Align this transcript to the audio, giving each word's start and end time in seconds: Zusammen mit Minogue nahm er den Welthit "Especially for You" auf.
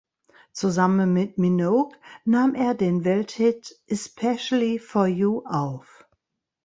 Zusammen 0.51 1.13
mit 1.13 1.37
Minogue 1.37 1.95
nahm 2.25 2.55
er 2.55 2.73
den 2.73 3.05
Welthit 3.05 3.79
"Especially 3.87 4.79
for 4.79 5.05
You" 5.05 5.43
auf. 5.45 6.07